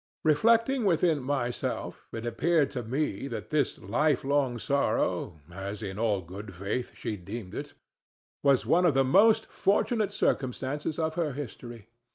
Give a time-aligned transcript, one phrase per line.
[0.23, 6.93] Reflecting within myself, it appeared to me that this lifelong sorrow—as, in all good faith,
[6.95, 11.87] she deemed it—was one of the most fortunate circumstances of her history.